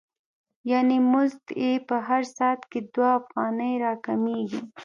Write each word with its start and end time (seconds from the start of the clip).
یانې 0.69 0.97
مزد 1.11 1.45
یې 1.61 1.71
په 1.87 1.95
هر 2.07 2.23
ساعت 2.37 2.61
کې 2.71 2.79
دوه 2.93 3.09
افغانۍ 3.19 3.73
را 3.83 3.93
کمېږي 4.05 4.61